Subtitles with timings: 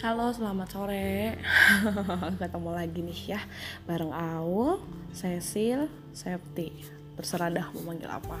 [0.00, 1.36] Halo, selamat sore.
[2.40, 3.40] Ketemu lagi nih ya
[3.84, 4.80] bareng Aul,
[5.12, 6.72] Cecil, Septi.
[7.20, 8.40] Terserah dah mau manggil apa.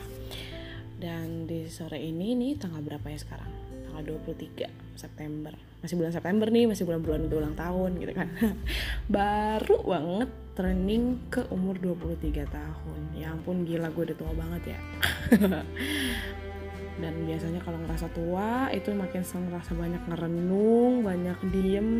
[0.96, 3.52] Dan di sore ini nih tanggal berapa ya sekarang?
[3.92, 5.52] Tanggal 23 September.
[5.84, 8.28] Masih bulan September nih, masih bulan-bulan ulang tahun gitu kan.
[9.20, 13.00] Baru banget trending ke umur 23 tahun.
[13.20, 14.80] Ya ampun gila gue udah tua banget ya.
[17.00, 21.90] dan biasanya kalau ngerasa tua itu makin ngerasa banyak ngerenung banyak diem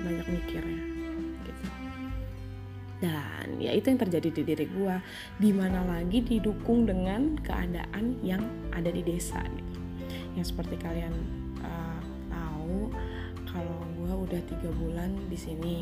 [0.00, 0.84] banyak mikirnya
[1.44, 1.64] gitu.
[3.00, 4.96] Dan ya itu yang terjadi di diri gue
[5.40, 9.78] di mana lagi didukung dengan keadaan yang ada di desa gitu.
[10.36, 11.14] Yang seperti kalian
[11.60, 12.92] uh, tahu
[13.48, 15.76] kalau gue udah tiga bulan di sini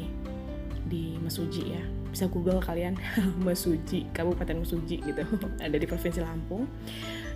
[0.88, 1.84] di Mesuji ya.
[2.09, 2.97] Bisa google kalian
[3.47, 5.23] Mesuji Kabupaten Mesuji gitu.
[5.64, 6.64] Ada di Provinsi Lampung.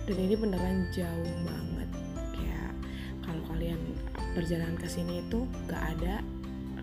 [0.03, 1.89] Dan ini beneran jauh banget.
[2.35, 2.73] Kayak
[3.23, 3.79] kalau kalian
[4.33, 6.19] perjalanan ke sini itu gak ada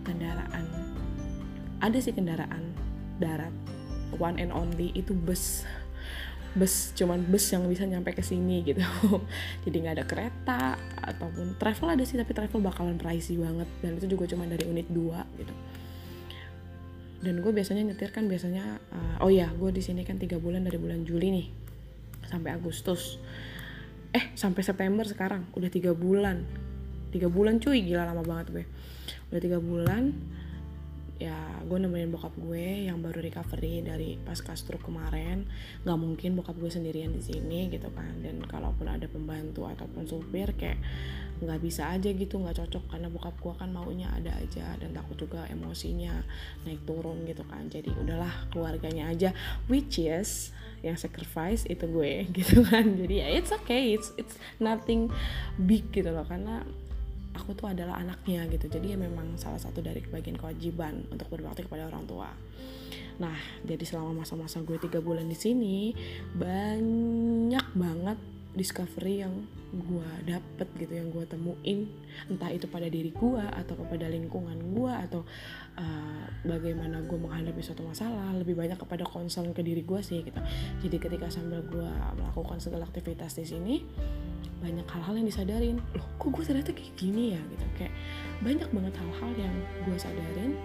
[0.06, 0.64] kendaraan.
[1.84, 2.72] Ada sih kendaraan
[3.18, 3.52] darat.
[4.16, 5.66] One and only itu bus.
[6.50, 8.82] Bus cuman bus yang bisa nyampe ke sini gitu.
[9.68, 10.62] Jadi nggak ada kereta
[10.98, 13.68] ataupun travel ada sih tapi travel bakalan pricey banget.
[13.84, 15.54] Dan itu juga cuma dari unit 2 gitu
[17.20, 20.64] dan gue biasanya nyetir kan biasanya uh, oh ya gue di sini kan tiga bulan
[20.64, 21.46] dari bulan Juli nih
[22.28, 23.20] sampai Agustus.
[24.10, 26.42] Eh sampai September sekarang udah tiga bulan.
[27.10, 28.64] Tiga bulan cuy gila lama banget gue
[29.30, 30.10] udah tiga bulan
[31.20, 31.36] ya
[31.68, 35.44] gue nemenin bokap gue yang baru recovery dari pasca stroke kemarin.
[35.84, 38.24] Nggak mungkin bokap gue sendirian di sini gitu kan.
[38.24, 40.80] Dan kalaupun ada pembantu ataupun supir kayak
[41.44, 42.96] nggak bisa aja gitu nggak cocok.
[42.96, 46.24] Karena bokap gue kan maunya ada aja dan takut juga emosinya
[46.64, 47.68] naik turun gitu kan.
[47.68, 49.36] Jadi udahlah keluarganya aja.
[49.68, 52.96] Which is yang sacrifice itu gue gitu kan.
[52.96, 53.92] Jadi ya it's okay.
[53.92, 55.12] It's it's nothing
[55.60, 56.24] big gitu loh.
[56.24, 56.64] Karena
[57.34, 58.66] aku tuh adalah anaknya gitu.
[58.66, 62.30] Jadi ya memang salah satu dari bagian kewajiban untuk berbakti kepada orang tua.
[63.20, 65.92] Nah jadi selama masa-masa gue tiga bulan di sini
[66.34, 68.18] banyak banget
[68.54, 71.86] discovery yang gue dapet gitu yang gue temuin.
[72.26, 75.22] Entah itu pada diri gue atau kepada lingkungan gue atau
[75.78, 80.40] uh, bagaimana gue menghadapi suatu masalah lebih banyak kepada concern ke diri gue sih gitu.
[80.82, 83.74] Jadi ketika sambil gue melakukan segala aktivitas di sini
[84.58, 85.78] banyak hal-hal yang disadarin.
[85.94, 87.66] Loh kok gue ternyata kayak gini ya gitu.
[87.78, 87.94] Kayak
[88.42, 89.54] banyak banget hal-hal yang
[89.86, 90.58] gue sadarin.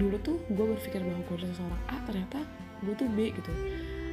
[0.00, 2.38] Dulu tuh gue berpikir bahwa gue adalah seorang A ternyata
[2.80, 3.52] gue tuh B gitu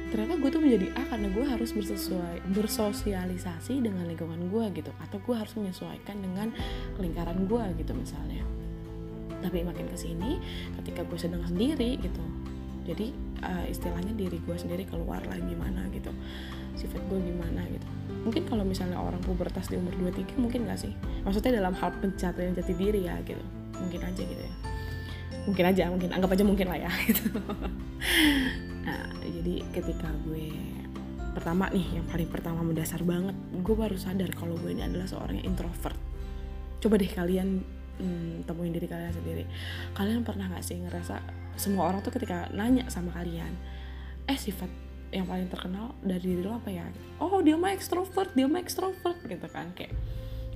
[0.08, 4.92] ternyata gue tuh menjadi A karena gue harus bersesuai bersosialisasi dengan lingkungan gue gitu.
[5.04, 6.52] Atau gue harus menyesuaikan dengan
[6.96, 8.42] lingkaran gue gitu misalnya.
[9.38, 10.42] Tapi makin ke sini
[10.82, 12.24] ketika gue sedang sendiri gitu
[12.88, 13.12] jadi
[13.44, 16.08] uh, istilahnya diri gue sendiri keluar lah gimana gitu
[16.78, 17.84] sifat gue gimana gitu.
[18.24, 20.94] Mungkin kalau misalnya orang pubertas di umur 23 mungkin gak sih?
[21.26, 23.42] Maksudnya dalam hal pencapaian jati diri ya gitu.
[23.76, 24.54] Mungkin aja gitu ya.
[25.44, 27.28] Mungkin aja mungkin anggap aja mungkin lah ya gitu
[28.88, 30.48] nah jadi ketika gue
[31.36, 35.44] pertama nih yang paling pertama mendasar banget gue baru sadar kalau gue ini adalah seorang
[35.44, 35.94] introvert.
[36.80, 37.62] Coba deh kalian
[38.00, 39.44] hmm, temuin diri kalian sendiri.
[39.92, 41.20] Kalian pernah gak sih ngerasa
[41.60, 43.50] semua orang tuh ketika nanya sama kalian
[44.26, 44.70] eh sifat
[45.14, 46.86] yang paling terkenal dari diri lo apa ya?
[47.20, 49.92] Oh dia mah ekstrovert dia mah ekstrovert gitu kan kayak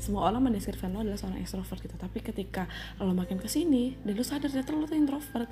[0.03, 1.95] semua orang mendeskripsikan lo adalah seorang ekstrovert gitu.
[1.95, 2.67] Tapi ketika
[2.99, 5.51] lo makin ke sini dan lo sadar ternyata tuh introvert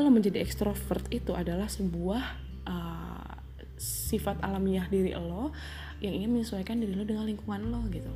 [0.00, 2.22] lo menjadi ekstrovert itu adalah sebuah
[2.66, 3.30] uh,
[3.78, 5.54] sifat alamiah diri lo
[6.02, 8.10] yang ingin menyesuaikan diri lo dengan lingkungan lo gitu.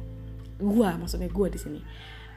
[0.63, 1.81] Gua maksudnya gua di sini.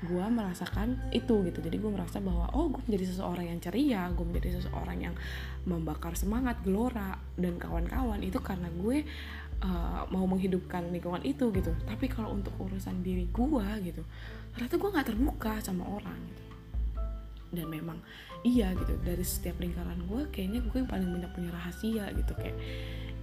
[0.05, 1.63] Gue merasakan itu gitu.
[1.63, 5.15] Jadi gue merasa bahwa oh gue menjadi seseorang yang ceria gue menjadi seseorang yang
[5.65, 9.07] membakar semangat gelora dan kawan-kawan itu karena gue
[9.65, 11.73] uh, mau menghidupkan lingkungan itu gitu.
[11.87, 14.03] Tapi kalau untuk urusan diri gue gitu
[14.53, 16.43] ternyata gue nggak terbuka sama orang gitu.
[17.55, 17.97] Dan memang
[18.45, 22.53] iya gitu dari setiap lingkaran gue kayaknya gue yang paling banyak punya rahasia gitu kayak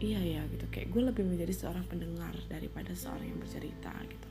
[0.02, 4.28] iya ya gitu kayak gue lebih menjadi seorang pendengar daripada seorang yang bercerita gitu.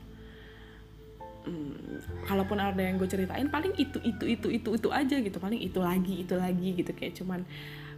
[1.42, 1.98] Hmm,
[2.28, 5.80] kalaupun ada yang gue ceritain paling itu itu itu itu itu aja gitu paling itu
[5.82, 7.42] lagi itu lagi gitu kayak cuman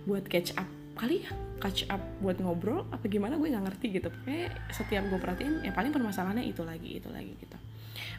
[0.08, 0.64] buat catch up
[0.96, 5.20] kali ya catch up buat ngobrol apa gimana gue nggak ngerti gitu kayak setiap gue
[5.20, 7.58] perhatiin ya paling permasalahannya itu lagi itu lagi gitu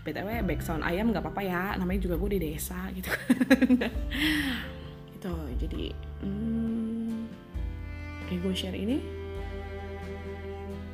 [0.04, 3.08] btw background ayam nggak apa-apa ya namanya juga gue di desa gitu
[5.16, 5.84] itu jadi
[6.22, 7.26] hmm,
[8.30, 9.02] kayak gue share ini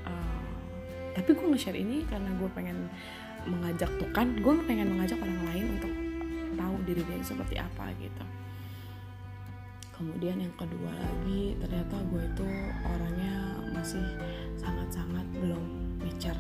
[0.08, 0.42] uh,
[1.16, 2.88] tapi gue nge-share ini karena gue pengen
[3.48, 5.92] mengajak tuh kan gue pengen mengajak orang lain untuk
[6.62, 8.26] tahu diri dia seperti apa gitu.
[9.98, 12.48] Kemudian yang kedua lagi ternyata gue itu
[12.86, 13.34] orangnya
[13.74, 14.06] masih
[14.58, 15.64] sangat-sangat belum
[16.02, 16.38] mature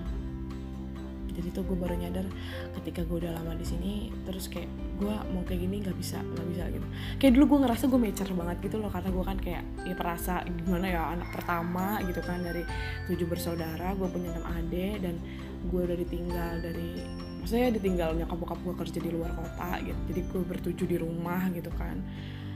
[1.42, 2.30] jadi tuh gue baru nyadar
[2.78, 4.70] ketika gue udah lama di sini terus kayak
[5.02, 6.88] gue mau kayak gini nggak bisa nggak bisa gitu.
[7.18, 10.34] Kayak dulu gue ngerasa gue mecer banget gitu loh karena gue kan kayak ya perasa
[10.46, 12.62] gimana ya anak pertama gitu kan dari
[13.10, 15.18] tujuh bersaudara gue punya enam adik dan
[15.66, 17.02] gue udah ditinggal dari
[17.42, 20.00] maksudnya ditinggal nyokap bokap gue kerja di luar kota gitu.
[20.14, 21.98] Jadi gue bertujuh di rumah gitu kan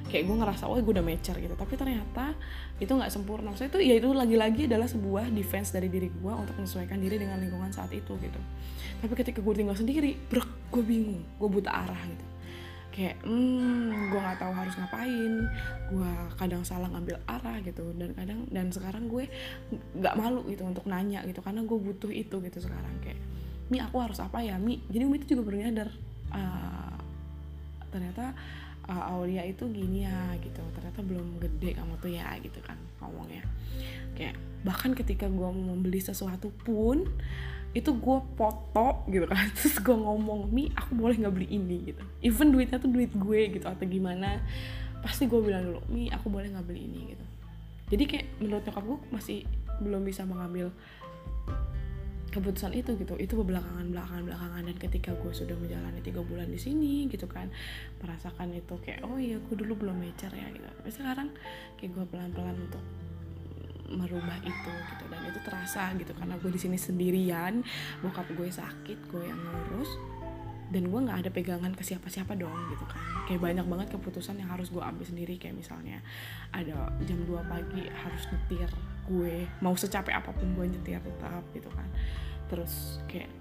[0.05, 1.55] kayak gue ngerasa oh gue udah mecer gitu.
[1.57, 2.37] Tapi ternyata
[2.77, 3.51] itu nggak sempurna.
[3.51, 7.41] Maksudnya itu ya itu lagi-lagi adalah sebuah defense dari diri gue untuk menyesuaikan diri dengan
[7.41, 8.39] lingkungan saat itu gitu.
[9.01, 12.25] Tapi ketika gue tinggal sendiri brek gue bingung gue buta arah gitu.
[12.95, 15.33] Kayak hmm gue nggak tahu harus ngapain
[15.91, 17.83] gue kadang salah ngambil arah gitu.
[17.97, 19.27] Dan kadang dan sekarang gue
[19.99, 22.93] nggak malu gitu untuk nanya gitu karena gue butuh itu gitu sekarang.
[23.03, 23.19] Kayak
[23.65, 24.79] mi aku harus apa ya mi?
[24.87, 25.89] Jadi mi itu juga baru nyadar
[26.31, 26.97] uh,
[27.89, 28.35] ternyata
[28.89, 30.61] uh, Aulia itu gini ya gitu.
[30.73, 33.43] Ternyata belum gede kamu tuh ya gitu kan ngomongnya.
[34.17, 37.05] Kayak bahkan ketika gue mau membeli sesuatu pun
[37.75, 39.45] itu gue foto gitu kan.
[39.57, 41.93] Terus gue ngomong mi aku boleh nggak beli ini?
[41.93, 42.03] Gitu.
[42.23, 44.41] Even duitnya tuh duit gue gitu atau gimana
[45.05, 47.01] pasti gue bilang dulu mi aku boleh nggak beli ini?
[47.13, 47.25] Gitu.
[47.85, 49.39] Jadi kayak menurut nyokap gue masih
[49.83, 50.71] belum bisa mengambil
[52.35, 53.15] keputusan itu gitu.
[53.15, 54.61] Itu belakangan belakangan belakangan.
[54.67, 57.47] Dan ketika gue sudah menjalani tiga bulan di sini gitu kan
[58.03, 60.67] merasakan itu kayak oh iya gue dulu belum mecer ya gitu.
[60.67, 61.31] Tapi sekarang
[61.79, 62.83] kayak gue pelan pelan untuk
[63.87, 65.03] merubah itu gitu.
[65.07, 67.63] Dan itu terasa gitu karena gue di sini sendirian
[68.03, 69.91] bokap gue sakit gue yang ngurus
[70.73, 73.29] dan gue nggak ada pegangan ke siapa-siapa dong gitu kan.
[73.29, 75.37] Kayak banyak banget keputusan yang harus gue ambil sendiri.
[75.37, 76.01] Kayak misalnya
[76.49, 78.69] ada jam 2 pagi harus nyetir
[79.05, 81.87] gue mau secapek apa pun gue nyetir tetap gitu kan.
[82.49, 83.31] Terus kayak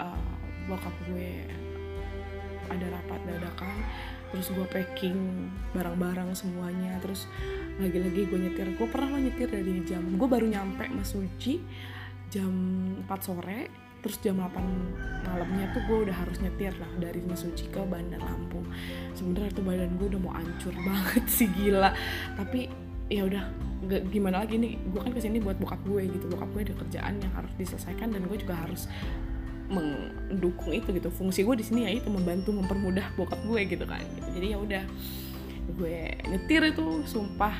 [0.00, 0.36] uh,
[0.68, 1.44] bokap gue
[2.64, 3.76] ada rapat dadakan
[4.32, 7.28] terus gue packing barang-barang semuanya terus
[7.78, 8.66] lagi-lagi gue nyetir.
[8.76, 11.60] Gue pernah lo nyetir dari jam gue baru nyampe Masuji
[12.32, 12.52] jam
[13.06, 13.60] 4 sore
[14.04, 18.68] terus jam 8 malamnya tuh gue udah harus nyetir lah dari Masuji ke Bandar Lampung.
[19.16, 21.88] Sebenarnya itu badan gue udah mau hancur banget sih gila.
[22.36, 23.44] Tapi ya udah
[24.08, 24.80] gimana lagi nih?
[24.92, 26.24] Gue kan ke sini buat bokap gue gitu.
[26.32, 28.88] Bokap gue ada kerjaan yang harus diselesaikan dan gue juga harus
[29.68, 31.08] mendukung itu gitu.
[31.12, 34.00] Fungsi gue di sini ya itu membantu mempermudah bokap gue gitu kan.
[34.00, 34.28] Gitu.
[34.40, 34.84] jadi ya udah
[35.64, 35.96] gue
[36.28, 37.56] nyetir itu sumpah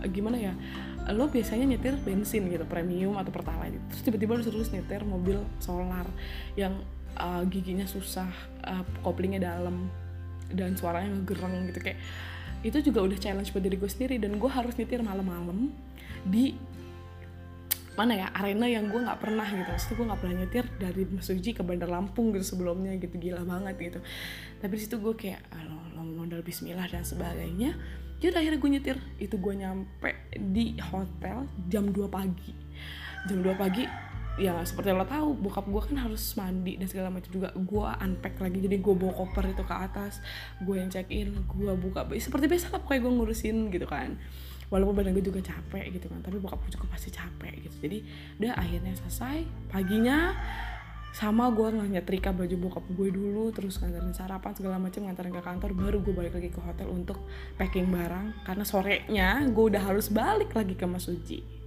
[0.00, 0.56] uh, gimana ya
[1.12, 6.08] lo biasanya nyetir bensin gitu premium atau pertalite terus tiba-tiba lo terus nyetir mobil solar
[6.56, 6.80] yang
[7.20, 8.26] uh, giginya susah
[8.64, 9.92] uh, koplingnya dalam
[10.54, 11.80] dan suaranya ngegereng gitu.
[11.82, 11.98] Kayak
[12.64, 15.68] itu juga udah challenge buat diri gue sendiri dan gue harus nyetir malam-malam
[16.24, 16.56] di
[17.94, 19.70] mana ya arena yang gue nggak pernah gitu.
[19.70, 23.74] Maksudnya gue nggak pernah nyetir dari Mesuji ke Bandar Lampung gitu sebelumnya gitu gila banget
[23.78, 23.98] gitu.
[24.58, 25.44] Tapi di situ gue kayak
[25.94, 27.76] modal Bismillah dan sebagainya.
[28.18, 28.96] Jadi akhirnya gue nyetir.
[29.22, 32.50] Itu gue nyampe di hotel jam 2 pagi.
[33.30, 33.84] Jam 2 pagi
[34.34, 37.54] ya seperti lo tahu bokap gue kan harus mandi dan segala macam juga.
[37.54, 40.18] Gue unpack lagi jadi gue bawa koper itu ke atas
[40.62, 42.06] gue yang check in gue buka.
[42.18, 44.18] Seperti biasa lah pokoknya gue ngurusin gitu kan.
[44.72, 47.76] Walaupun badan gue juga capek gitu kan tapi bokap gue juga pasti capek gitu.
[47.86, 47.98] Jadi
[48.42, 50.34] udah akhirnya selesai paginya
[51.14, 55.70] sama gue nyetrika baju bokap gue dulu terus nganterin sarapan segala macam nganterin ke kantor
[55.78, 57.22] baru gue balik lagi ke hotel untuk
[57.54, 58.42] packing barang.
[58.42, 61.63] Karena sorenya gue udah harus balik lagi ke Mas Uji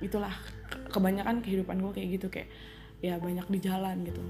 [0.00, 0.32] itulah
[0.90, 2.48] kebanyakan kehidupan gue kayak gitu kayak
[3.00, 4.20] ya banyak di jalan gitu.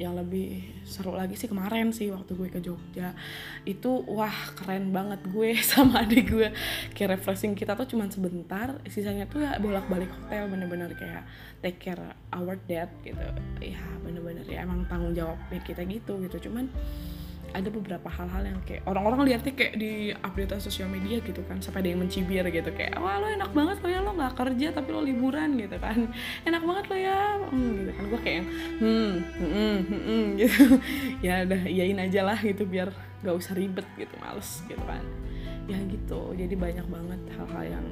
[0.00, 0.48] Yang lebih
[0.82, 3.14] seru lagi sih kemarin sih waktu gue ke Jogja
[3.62, 6.48] itu wah keren banget gue sama adik gue.
[6.94, 11.22] Kayak refreshing kita tuh cuman sebentar sisanya tuh ya bolak balik hotel bener-bener kayak
[11.62, 12.02] take care
[12.34, 13.22] our dad gitu.
[13.62, 16.50] Ya bener-bener ya emang tanggung jawabnya kita gitu gitu.
[16.50, 16.66] Cuman
[17.52, 21.84] ada beberapa hal-hal yang kayak orang-orang lihatnya kayak di update sosial media gitu kan sampai
[21.84, 24.88] ada yang mencibir gitu kayak wah lo enak banget lo ya lo nggak kerja tapi
[24.90, 26.08] lo liburan gitu kan.
[26.48, 28.04] Enak banget lo ya hmm, gitu kan.
[28.08, 28.44] Gue kayak
[28.80, 30.64] hmm hmm, hmm, hmm, gitu.
[31.20, 32.88] Ya udah iyain aja lah gitu biar
[33.22, 35.04] gak usah ribet gitu males gitu kan.
[35.70, 37.86] Ya gitu jadi banyak banget hal-hal yang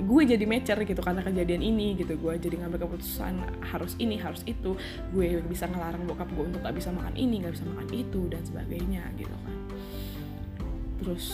[0.00, 2.16] gue jadi mecer gitu karena kejadian ini gitu.
[2.16, 4.74] Gue jadi ngambil keputusan harus ini harus itu.
[5.12, 8.42] Gue bisa ngelarang bokap gue untuk gak bisa makan ini gak bisa makan itu dan
[8.42, 9.56] sebagainya gitu kan.
[11.00, 11.26] Terus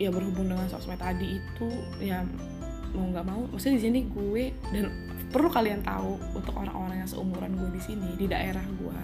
[0.00, 1.68] ya berhubung dengan sosmed tadi itu
[2.02, 2.26] ya
[2.92, 4.90] mau nggak mau maksudnya di sini gue dan
[5.32, 9.00] perlu kalian tahu untuk orang-orang yang seumuran gue di sini di daerah gue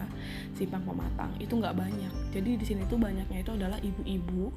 [0.58, 2.12] simpang pematang itu nggak banyak.
[2.34, 4.52] Jadi di sini tuh banyaknya itu adalah ibu-ibu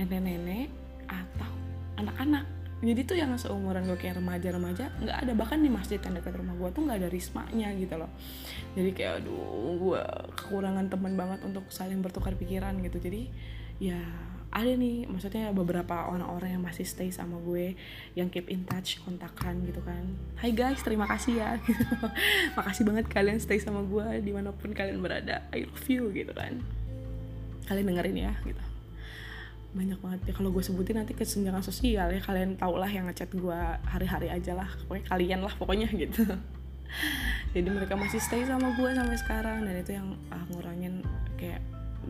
[0.00, 0.72] nenek-nenek
[1.10, 1.52] atau
[2.00, 2.46] anak-anak
[2.80, 5.32] jadi tuh yang seumuran gue kayak remaja-remaja nggak ada.
[5.36, 8.08] Bahkan di masjid yang dekat rumah gue tuh nggak ada rismanya gitu loh.
[8.72, 10.02] Jadi kayak aduh gue
[10.40, 12.96] kekurangan teman banget untuk saling bertukar pikiran gitu.
[12.96, 13.28] Jadi
[13.84, 14.00] ya
[14.48, 15.04] ada nih.
[15.12, 17.76] Maksudnya beberapa orang-orang yang masih stay sama gue
[18.16, 20.16] yang keep in touch kontakan gitu kan.
[20.40, 21.60] Hai guys terima kasih ya.
[22.56, 25.44] Makasih banget kalian stay sama gue di mana pun kalian berada.
[25.52, 26.64] I love you gitu kan.
[27.68, 28.69] Kalian dengerin ya gitu
[29.70, 30.20] banyak banget.
[30.30, 34.28] Ya kalau gue sebutin nanti kesenjangan sosial ya kalian tau lah yang ngechat gue hari-hari
[34.30, 34.68] aja lah.
[34.86, 36.24] Pokoknya kalian lah pokoknya gitu.
[37.54, 41.06] Jadi mereka masih stay sama gue sampai sekarang dan itu yang ah, ngurangin
[41.38, 41.62] kayak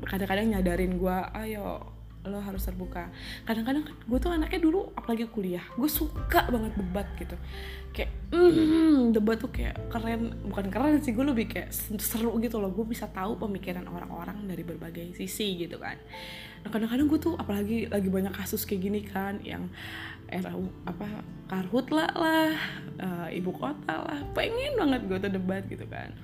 [0.09, 3.09] kadang-kadang nyadarin gue ayo lo harus terbuka.
[3.49, 7.37] Kadang-kadang kan gue tuh anaknya dulu apalagi kuliah gue suka banget debat gitu.
[7.97, 10.37] Kayak mm, debat tuh kayak keren.
[10.45, 12.69] Bukan keren sih gue lebih kayak seru gitu loh.
[12.73, 15.97] Gue bisa tahu pemikiran orang-orang dari berbagai sisi gitu kan.
[16.61, 19.73] Nah kadang-kadang gue tuh apalagi lagi banyak kasus kayak gini kan yang
[20.31, 20.55] era
[20.87, 22.55] apa karhut lah lah
[23.03, 26.15] uh, ibu kota lah pengen banget gue tuh debat gitu kan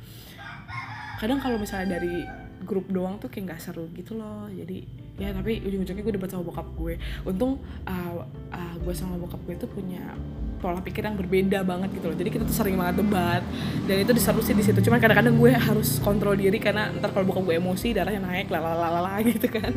[1.17, 2.27] kadang kalau misalnya dari
[2.65, 4.49] grup doang tuh kayak nggak seru gitu loh.
[4.49, 6.95] Jadi ya tapi ujung-ujungnya gue debat sama bokap gue.
[7.25, 10.17] Untung uh, uh, gue sama bokap gue tuh punya
[10.57, 12.17] pola pikir yang berbeda banget gitu loh.
[12.17, 13.43] Jadi kita tuh sering banget debat
[13.85, 14.81] dan itu diseru sih di situ.
[14.81, 19.21] Cuman kadang-kadang gue harus kontrol diri karena ntar kalau bokap gue emosi darahnya naik lalalala
[19.31, 19.73] gitu kan.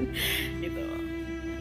[0.59, 0.83] Gitu.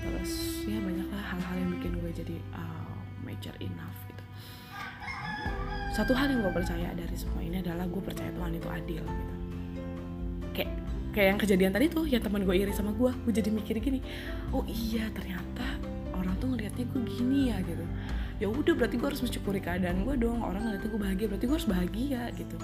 [0.03, 0.33] Terus
[0.65, 2.95] ya banyaklah hal-hal yang bikin gue jadi uh,
[3.27, 4.25] major enough gitu.
[5.93, 7.43] Satu hal yang gue percaya dari semua
[7.79, 9.35] adalah gue percaya Tuhan itu adil gitu.
[10.51, 10.71] Kayak
[11.15, 14.03] kayak yang kejadian tadi tuh yang teman gue iri sama gue gue jadi mikir gini
[14.51, 15.79] oh iya ternyata
[16.11, 17.87] orang tuh ngelihatnya gue gini ya gitu.
[18.39, 20.43] Ya udah berarti gue harus mensyukuri keadaan gue dong.
[20.43, 22.57] Orang ngeliatnya gue bahagia berarti gue harus bahagia gitu.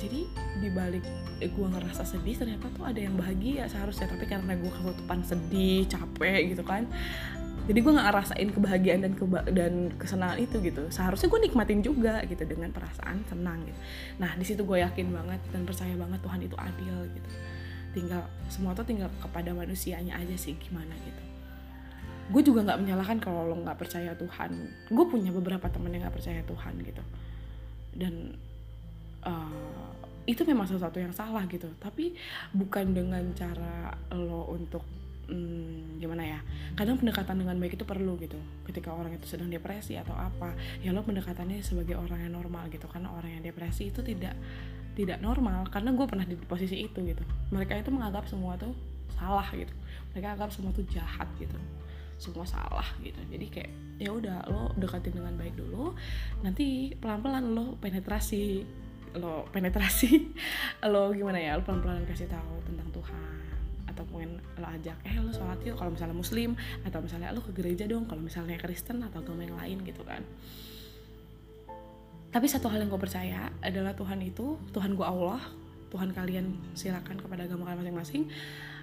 [0.00, 0.20] Jadi
[0.64, 1.04] dibalik
[1.44, 4.08] eh, gue ngerasa sedih ternyata tuh ada yang bahagia seharusnya.
[4.08, 6.88] Tapi karena gue ketutupan sedih capek gitu kan
[7.64, 10.84] jadi gue nggak ngerasain kebahagiaan dan keba dan kesenangan itu gitu.
[10.92, 13.80] Seharusnya gue nikmatin juga gitu dengan perasaan senang gitu.
[14.20, 17.30] Nah di situ gue yakin banget dan percaya banget Tuhan itu adil gitu.
[17.96, 21.22] Tinggal semua tuh tinggal kepada manusianya aja sih gimana gitu.
[22.36, 24.50] Gue juga nggak menyalahkan kalau lo nggak percaya Tuhan.
[24.92, 27.04] Gue punya beberapa temen yang nggak percaya Tuhan gitu.
[27.96, 28.36] Dan
[29.24, 29.88] uh,
[30.28, 31.72] itu memang sesuatu yang salah gitu.
[31.80, 32.12] Tapi
[32.52, 34.84] bukan dengan cara lo untuk
[35.28, 36.38] hmm, gimana ya
[36.74, 38.36] kadang pendekatan dengan baik itu perlu gitu
[38.68, 40.52] ketika orang itu sedang depresi atau apa
[40.82, 44.34] ya lo pendekatannya sebagai orang yang normal gitu karena orang yang depresi itu tidak
[44.94, 48.74] tidak normal karena gue pernah di posisi itu gitu mereka itu menganggap semua tuh
[49.14, 49.74] salah gitu
[50.14, 51.58] mereka anggap semua tuh jahat gitu
[52.18, 55.94] semua salah gitu jadi kayak ya udah lo dekatin dengan baik dulu
[56.42, 58.62] nanti pelan pelan lo penetrasi
[59.18, 60.30] lo penetrasi
[60.94, 63.34] lo gimana ya lo pelan pelan kasih tahu tentang Tuhan
[63.94, 67.54] atau mungkin lo ajak eh lo sholat yuk kalau misalnya muslim atau misalnya lo ke
[67.54, 70.26] gereja dong kalau misalnya Kristen atau agama yang lain gitu kan.
[72.34, 75.38] Tapi satu hal yang gue percaya adalah Tuhan itu Tuhan gue Allah
[75.94, 78.26] Tuhan kalian silakan kepada agama kalian masing-masing.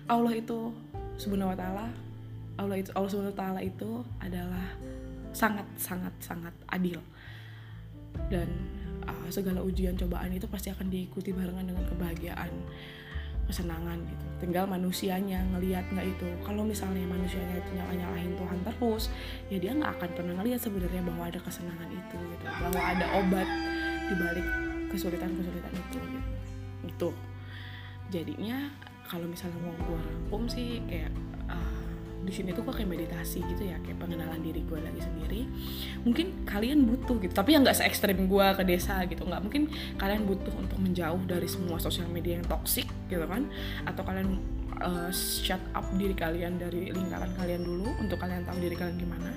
[0.08, 0.72] Allah itu
[1.20, 1.92] subhanahu wa taala
[2.56, 3.90] Allah itu Allah subhanahu wa taala itu
[4.24, 4.66] adalah
[5.36, 7.04] sangat sangat sangat adil.
[8.32, 8.48] Dan
[9.04, 12.52] uh, segala ujian cobaan itu pasti akan diikuti barengan dengan kebahagiaan
[13.52, 14.26] kesenangan gitu.
[14.42, 16.28] Tinggal manusianya ngelihat nggak itu.
[16.42, 19.04] Kalau misalnya manusianya itu nyala nyalahin Tuhan terus
[19.52, 22.46] ya dia nggak akan pernah ngelihat sebenarnya bahwa ada kesenangan itu gitu.
[22.48, 23.48] Bahwa ada obat
[24.08, 24.48] di balik
[24.90, 26.30] kesulitan kesulitan itu gitu.
[26.88, 27.10] Itu.
[28.12, 28.72] Jadinya
[29.06, 31.12] kalau misalnya mau gue rangkum sih kayak
[31.52, 31.81] uh,
[32.22, 35.42] di sini tuh kok kayak meditasi gitu ya kayak pengenalan diri gue lagi sendiri.
[36.06, 39.42] Mungkin kalian butuh gitu tapi yang nggak se ekstrim gue ke desa gitu nggak.
[39.42, 39.64] Mungkin
[39.98, 43.50] kalian butuh untuk menjauh dari semua sosial media yang toksik gitu kan
[43.90, 44.38] atau kalian
[44.82, 49.30] uh, shut up diri kalian dari lingkaran kalian dulu untuk kalian tahu diri kalian gimana.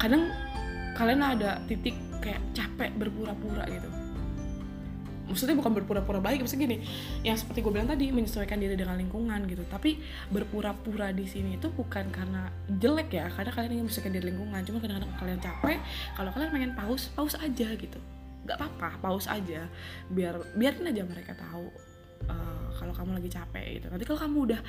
[0.00, 0.32] Kadang
[0.96, 3.99] kalian ada titik kayak capek berpura-pura gitu
[5.30, 6.78] maksudnya bukan berpura-pura baik maksudnya gini
[7.22, 9.62] yang seperti gue bilang tadi menyesuaikan diri dengan lingkungan gitu.
[9.70, 14.60] Tapi berpura-pura di sini itu bukan karena jelek ya karena kalian ingin menyesuaikan diri lingkungan.
[14.66, 15.78] Cuma kadang-kadang kalian capek
[16.18, 17.98] kalau kalian pengen pause pause aja gitu.
[18.44, 19.70] Nggak apa-apa pause aja.
[20.10, 21.70] Biar biarin aja mereka tahu
[22.26, 23.86] uh, kalau kamu lagi capek gitu.
[23.88, 24.60] Nanti kalau kamu udah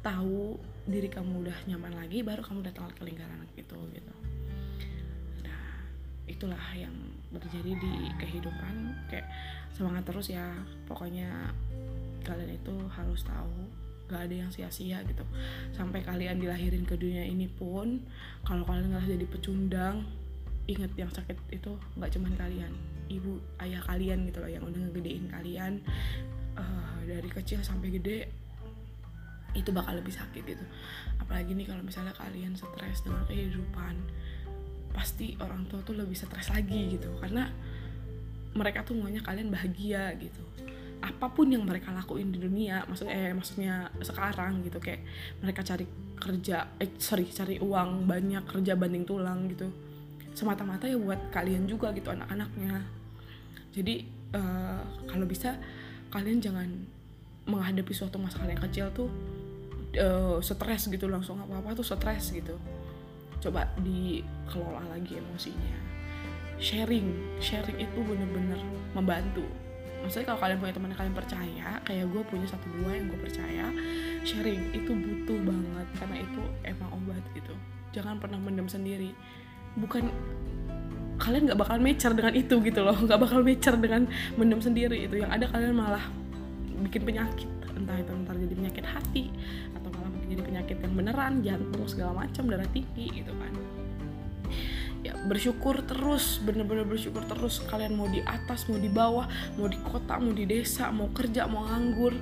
[0.00, 0.56] tahu
[0.88, 4.19] diri kamu udah nyaman lagi baru kamu datang ke lingkaran gitu gitu
[6.34, 6.92] itulah yang
[7.34, 8.94] terjadi di kehidupan.
[9.10, 9.26] Kayak
[9.74, 10.46] semangat terus ya.
[10.86, 11.54] Pokoknya
[12.22, 13.54] kalian itu harus tahu
[14.10, 15.22] gak ada yang sia-sia gitu.
[15.70, 18.02] Sampai kalian dilahirin ke dunia ini pun
[18.42, 19.96] kalau kalian ngerasa jadi pecundang
[20.66, 22.70] inget yang sakit itu nggak cuman kalian
[23.10, 25.72] ibu ayah kalian gitu loh yang udah ngegedein kalian.
[26.58, 28.26] Uh, dari kecil sampai gede
[29.54, 30.64] itu bakal lebih sakit gitu.
[31.18, 33.94] Apalagi nih kalau misalnya kalian stres dengan kehidupan
[34.90, 37.10] pasti orang tua tuh lebih stres lagi gitu.
[37.18, 37.46] Karena
[38.54, 40.42] mereka tuh maunya kalian bahagia gitu.
[41.00, 45.00] Apa pun yang mereka lakuin di dunia maksudnya eh maksudnya sekarang gitu kayak
[45.40, 45.88] mereka cari
[46.20, 49.70] kerja eh sorry cari uang banyak kerja banding tulang gitu.
[50.36, 52.84] Semata-mata ya buat kalian juga gitu anak-anaknya.
[53.70, 54.04] Jadi
[54.34, 55.56] uh, kalau bisa
[56.10, 56.68] kalian jangan
[57.46, 59.08] menghadapi suatu masalah yang kecil tuh
[59.96, 62.54] uh, stres gitu langsung apa-apa tuh stres gitu
[63.40, 65.78] coba dikelola lagi emosinya.
[66.60, 68.60] Sharing sharing itu bener-bener
[68.92, 69.44] membantu.
[70.00, 73.20] Maksudnya kalau kalian punya teman yang kalian percaya kayak gue punya satu dua yang gue
[73.20, 73.68] percaya
[74.24, 77.54] sharing itu butuh banget karena itu emang obat gitu.
[77.96, 79.12] Jangan pernah mendem sendiri.
[79.76, 80.08] Bukan
[81.20, 82.96] kalian nggak bakal mecer dengan itu gitu loh.
[83.04, 84.08] Nggak bakal mecer dengan
[84.40, 85.04] mendem sendiri.
[85.04, 86.04] Itu yang ada kalian malah
[86.88, 87.48] bikin penyakit.
[87.76, 89.24] Entah itu ntar jadi penyakit hati
[90.30, 93.52] jadi penyakit yang beneran jantung segala macam darah tinggi gitu kan.
[95.00, 99.24] Ya bersyukur terus bener-bener bersyukur terus kalian mau di atas mau di bawah
[99.56, 102.14] mau di kota mau di desa mau kerja mau nganggur.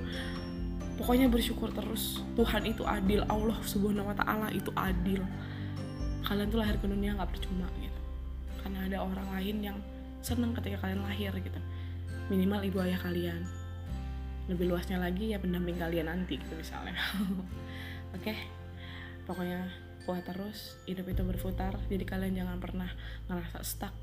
[0.95, 2.19] Pokoknya bersyukur terus.
[2.35, 5.23] Tuhan itu adil Allah subhanahu wa ta'ala itu adil.
[6.27, 8.01] Kalian tuh lahir ke dunia nggak percuma gitu.
[8.59, 9.77] Karena ada orang lain yang
[10.19, 11.59] seneng ketika kalian lahir gitu.
[12.27, 13.47] Minimal ibu ayah kalian.
[14.51, 16.97] Lebih luasnya lagi ya pendamping kalian nanti gitu misalnya
[18.13, 18.23] oke?
[18.23, 18.37] Okay?
[19.29, 19.69] pokoknya
[20.09, 22.89] kuat terus hidup itu berputar jadi kalian jangan pernah
[23.29, 23.93] ngerasa stuck.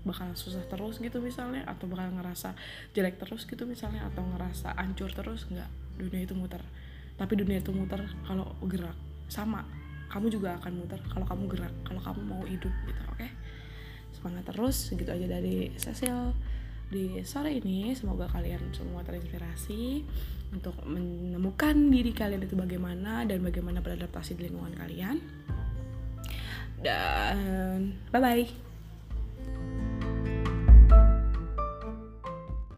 [0.00, 2.56] Bakalan susah terus gitu misalnya atau bakal ngerasa
[2.96, 5.68] jelek terus gitu misalnya atau ngerasa hancur terus nggak.
[6.00, 6.64] Dunia itu muter.
[7.20, 8.96] Tapi dunia itu muter kalau gerak.
[9.28, 9.60] Sama
[10.08, 13.20] kamu juga akan muter kalau kamu gerak kalau kamu mau hidup gitu oke?
[13.20, 13.30] Okay?
[14.16, 16.32] semangat terus segitu aja dari Cecil
[16.88, 17.92] di sore ini.
[17.92, 20.08] Semoga kalian semua terinspirasi
[20.50, 25.16] untuk menemukan diri kalian itu bagaimana dan bagaimana beradaptasi di lingkungan kalian.
[26.80, 28.69] Dan bye bye